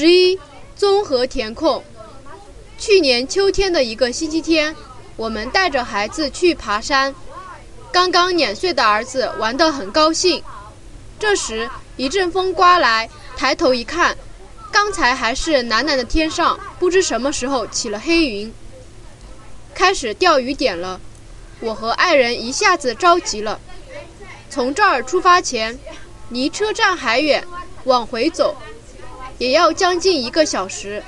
[0.00, 0.38] 十一，
[0.76, 1.82] 综合填空。
[2.78, 4.76] 去年秋天的一个星期天，
[5.16, 7.12] 我们带着孩子去爬山。
[7.90, 10.40] 刚刚两岁的儿子玩得很高兴。
[11.18, 14.16] 这时一阵风刮来，抬头一看，
[14.70, 18.54] 刚才还是蓝蓝的天上，不知什么时候起了黑云，
[19.74, 21.00] 开始掉雨点了。
[21.58, 23.58] 我和爱人一下子着急了。
[24.48, 25.76] 从这儿出发前，
[26.28, 27.44] 离车站还远，
[27.82, 28.56] 往回走。
[29.38, 31.02] 也要将近一个小时，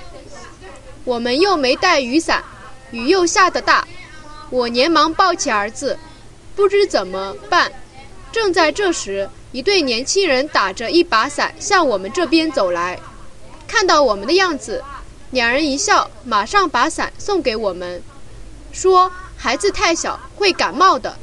[1.04, 2.44] 我们又没带雨伞，
[2.92, 3.86] 雨又下得大，
[4.50, 5.98] 我连忙抱起儿子，
[6.54, 7.72] 不知怎么办。
[8.30, 13.00] 正在这时，一对年轻人打着一把伞向我们这边走来，
[13.66, 14.84] 看到我们的样子，
[15.32, 18.00] 两人一笑，马上把伞送给我们，
[18.70, 21.16] 说孩子太小会感冒的。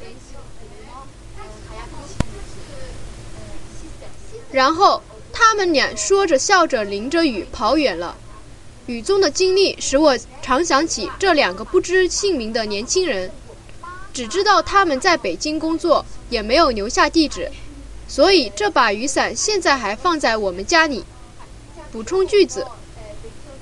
[4.51, 5.01] 然后。
[5.39, 8.17] 他们俩说着笑着，淋着雨跑远了。
[8.87, 13.29] 雨中的经历使我常想起这两个不知姓名的年轻人，
[14.11, 17.51] 只知道他们在北京工作，也没有留下地址，
[18.07, 21.05] 所以这把雨伞现在还放在我们家里。
[21.91, 22.65] 补充句子：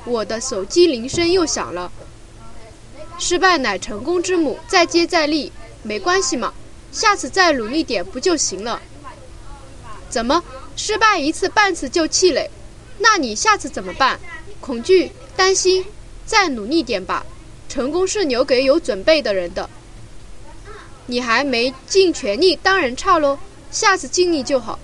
[0.05, 1.91] 我的手机铃声又响了。
[3.19, 5.51] 失败乃成功之母，再接再厉，
[5.83, 6.53] 没关系嘛，
[6.93, 8.81] 下次再努力点不就行了？
[10.09, 10.41] 怎么？
[10.75, 12.49] 失败一次半次就气馁，
[12.99, 14.19] 那你下次怎么办？
[14.59, 15.85] 恐惧、担心，
[16.25, 17.25] 再努力点吧。
[17.67, 19.69] 成功是留给有准备的人的。
[21.07, 23.37] 你还没尽全力，当然差喽。
[23.71, 24.79] 下次尽力就好。